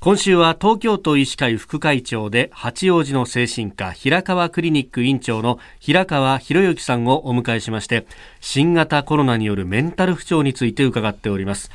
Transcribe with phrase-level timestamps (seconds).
[0.00, 8.06] 今週は東京都医師会副会長で八王子の精神科平川クリニック院長の平川博之さんをお迎えしまして
[8.40, 11.70] 新型コロナによるメンタル不調について伺っております、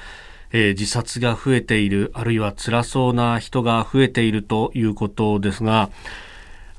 [0.52, 5.92] えー、自殺が増えているあるいは辛そうな人が増えているということですが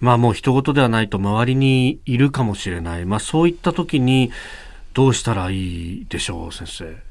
[0.00, 4.32] まあもう人事ではないと周りにいるかもしれない、まあ、そういった時に
[4.94, 7.05] どうしたらいいでしょう先生？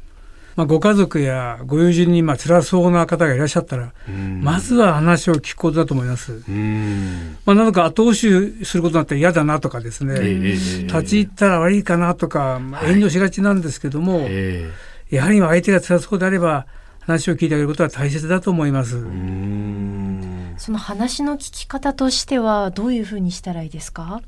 [0.56, 3.92] まあ、ご家族やご友人にまあ辛そうな方がいらっしゃったら、
[4.42, 6.41] まずは話を聞くことだと思います。
[7.45, 14.70] まあ、なのか後押しすることになって嫌だなとかですね、えー、立ち入ったら悪いかなとか、まあ、遠慮しがちなんですけども、はいえ。
[15.12, 16.66] ー、やはり相手が辛そうであれば
[17.02, 19.02] 話を聞いてあげることは大切だと思います。
[20.58, 24.22] その話の聞き方としてはどういうふうにしたらいいですか？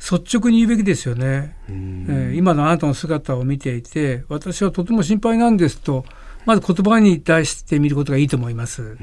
[0.00, 6.04] 率直に言うべきですよね、えー、今のあなたの姿を見ていて私はとても心配なんですと
[6.46, 8.96] まず言葉に出してみることがいいと思います。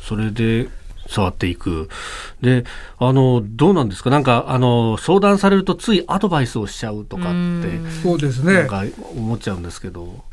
[0.00, 0.68] それで
[1.08, 1.88] 触っていく。
[2.40, 2.64] で、
[2.98, 4.10] あの、どうなんですか？
[4.10, 7.26] なんか、あの、相談されるとついアドバイスをしちゃうとかっ
[7.62, 8.54] て、そうですね。
[8.54, 8.84] なんか
[9.16, 10.24] 思っちゃうんですけど。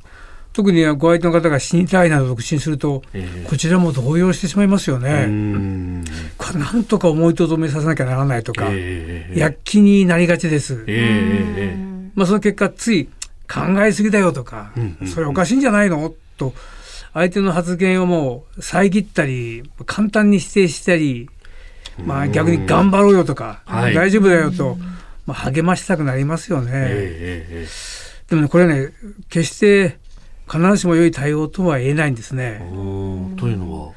[0.53, 6.03] 特にご相手の方が死にたいなど独身すると、えー、こちらも動揺してしまいますよね。
[6.37, 10.85] これなんとか思いとどめさせなきゃならないとか、えー、躍起になりがちです。
[10.87, 13.09] えー、まあ、その結果つい
[13.51, 14.71] 考えすぎだよとか、
[15.05, 16.13] それおかしいんじゃないの？
[16.37, 16.53] と
[17.13, 21.29] 相手の発言をもう遮ったり簡単に否定したり、
[22.03, 24.77] まあ、逆に頑張ろうよとか、大丈夫だよと、
[25.27, 27.67] まあ、励ましたくなりますよね。
[28.27, 28.93] でもねこれね
[29.29, 29.99] 決して
[30.53, 32.59] 必ずしも良い対応とは言えないんですね。
[33.37, 33.87] というのは、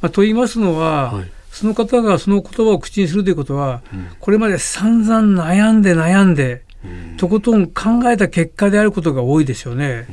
[0.00, 10.06] まあ、と言いますのは、はい、その方がその言葉を口にするということは、うん、これまで散々悩んで悩んで、うん、とことん考えた結果であることが多いですよね。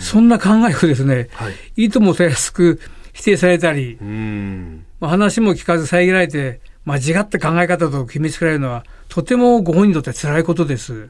[0.00, 2.80] そんな考えをですね、はい、いともたやすく
[3.12, 3.98] 否定されたり、
[4.98, 11.08] まあ、話も聞かず遮られて間違った考え方と決めつけられるのはとてもご本人にとって辛いことです。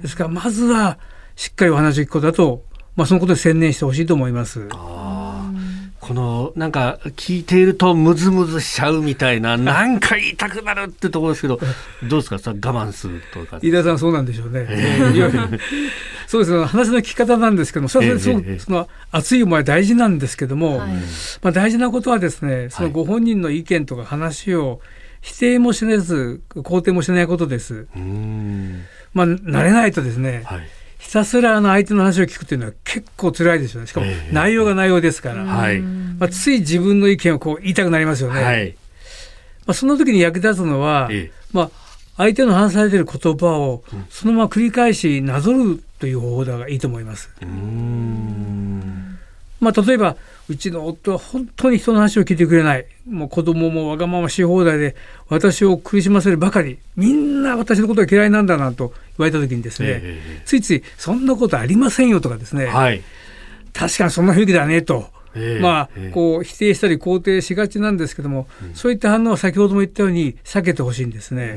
[0.00, 0.98] ですからまずは
[1.36, 2.62] しっかりお話を聞くことだと、
[2.96, 4.68] まあ、そのことに専念してほしいと思います。
[6.06, 11.58] このなんか聞いているとムズムズしちゃうみたいな、 なんか言いたくなるってところですけど、
[12.04, 13.58] どうですか、さ我慢するとか。
[13.60, 14.66] 飯田さん、そうなんでしょうね。
[14.68, 15.60] えー、
[16.28, 20.90] そうですね、話の聞き方なんですけども、それはそ,、その熱い思いは大事なんですけども、はい、
[21.42, 24.80] まあ、大事なことはですね、そのご本人の意見とか話を
[25.22, 27.88] 否定もしないず、肯定もしないことです。
[29.12, 30.68] まあ、慣れないとですね、はい
[30.98, 33.86] ひたすらあの相手の話を聞くっていうのは結構辛いですよね。
[33.86, 35.42] しかも内容が内容ですから。
[35.70, 38.42] えー、まあ、つい自分の意見をこう言いたくなりますよね。
[38.42, 38.76] はい、
[39.66, 41.70] まあ、その時に役立つのは、えー、まあ、
[42.16, 47.30] 相手の話されている言葉をそのまま繰り返しなぞるという方法がいいと思います。
[49.60, 50.16] まあ、例えば
[50.48, 52.86] うちの夫は本当に人の話を聞いてくれない。
[53.08, 54.96] もう子供もわがままし放題で
[55.28, 56.78] 私を苦しませるばかり。
[56.96, 63.02] みんな私のことが嫌いなんだなと言われた時にですね、えー、ついついそんなことありませんよとかですね、はい、
[63.72, 65.14] 確かにそんな雰囲気だねと。
[65.38, 71.56] えー、まあ、こう否定したり肯定しがちなんですけども、うん、そういった反応は先ほども言ったように避けてほしいんですね。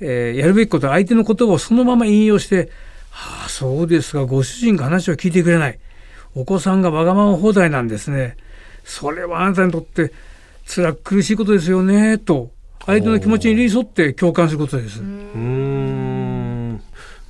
[0.00, 2.68] えー、やるべきことは相手の言葉をそのまま引用して
[3.10, 5.78] 「はあそうですがご主人が話を聞いてくれない」
[6.34, 8.36] お子さんがわがまま放題なんですね。
[8.84, 10.12] それはあなたにとって
[10.66, 12.50] 辛く苦しいことですよね、と。
[12.86, 15.00] 相手の気持ちに寄り添って共感することです。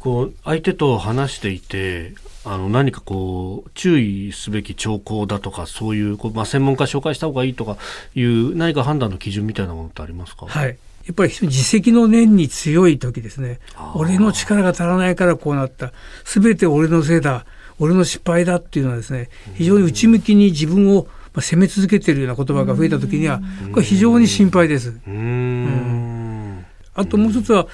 [0.05, 2.15] うんこう相手と話していて
[2.45, 7.77] あの何かこう注意すべき兆候だとかそういうこう、まあ、専門家紹介した方がいいとか
[8.17, 10.75] いう何か判断の基準みたいなものってありますか、はい、や
[11.13, 13.61] っぱり自責の念に強い時ですね。
[13.95, 15.93] 俺の力が足らないからこうなった。
[16.25, 17.47] 全て俺のせいだ。
[17.79, 21.07] 俺の失敗だっていうのはですね非常に内向きに自分を
[21.39, 23.41] 責め続けているような言葉が増えた時には
[23.73, 25.01] これ非常に心配です。
[25.07, 26.67] うん。
[26.95, 27.71] あともう一つは好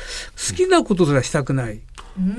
[0.55, 1.81] きなことすらしたくない、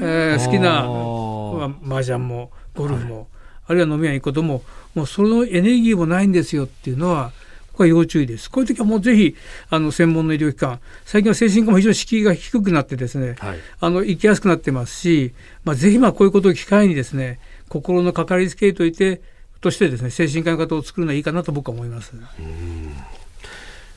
[0.01, 3.27] えー、好きな、まあ、麻雀もゴルフも、
[3.67, 4.63] あるいは飲み屋に行くことも
[4.95, 7.31] もうそのエネルギーもないんですよっていうのは
[7.73, 8.51] これは要注意です。
[8.51, 9.35] こういう時はもうぜひ
[9.69, 15.33] あの専門の医療機関最近は精神科も非常に敷居が低くなってですね、はい、あの行きやすくなってますし、
[15.63, 17.39] まあ、ぜひまあこういうことを機会にですね
[17.69, 19.21] 心のかかりつけといて
[19.61, 22.13] としてですね精神科の方を作るのはいいかなと僕は思います。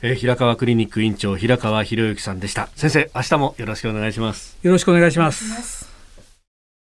[0.05, 2.67] え平川クリニック院長平川博之さんでした。
[2.75, 4.57] 先生明日もよろしくお願いします。
[4.61, 5.92] よろしくお願いします。